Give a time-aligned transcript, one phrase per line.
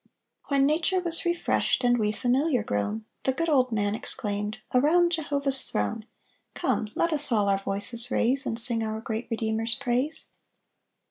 [0.47, 5.63] When nature was refreshed, And we familiar grown; The good old man exclaimed, "Around Jehovah's
[5.65, 6.07] throne,
[6.55, 10.29] Come, let us all Our voices raise, And sing our great Redeemer's praise!"